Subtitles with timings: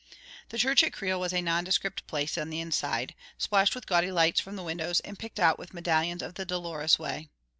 [0.49, 4.39] The church at Creil was a nondescript place in the inside, splashed with gaudy lights
[4.39, 7.29] from the windows, and picked out with medallions of the Dolorous Way.